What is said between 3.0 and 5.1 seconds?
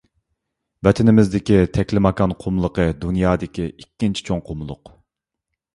دۇنيادىكى ئىككىنچى چوڭ قۇملۇق.